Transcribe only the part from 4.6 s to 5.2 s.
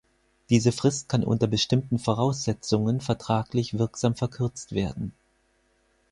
werden.